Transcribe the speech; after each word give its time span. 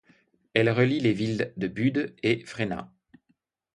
Elle 0.55 0.71
relie 0.71 0.99
les 0.99 1.13
villes 1.13 1.53
de 1.57 1.67
Bud 1.67 2.15
et 2.23 2.43
Fræna. 2.43 2.91